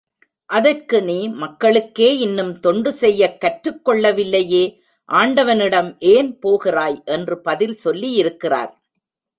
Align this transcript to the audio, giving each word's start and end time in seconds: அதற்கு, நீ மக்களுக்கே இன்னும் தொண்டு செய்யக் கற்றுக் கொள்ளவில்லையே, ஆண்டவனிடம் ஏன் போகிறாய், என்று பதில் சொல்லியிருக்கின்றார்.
அதற்கு, 0.45 1.03
நீ 1.03 1.27
மக்களுக்கே 1.27 2.17
இன்னும் 2.17 2.59
தொண்டு 2.59 2.93
செய்யக் 2.93 3.41
கற்றுக் 3.41 3.89
கொள்ளவில்லையே, 3.89 4.79
ஆண்டவனிடம் 5.05 5.99
ஏன் 5.99 6.39
போகிறாய், 6.39 7.01
என்று 7.05 7.41
பதில் 7.41 7.77
சொல்லியிருக்கின்றார். 7.83 8.73